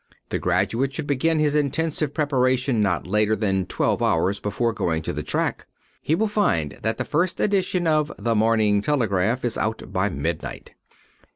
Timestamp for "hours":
4.01-4.39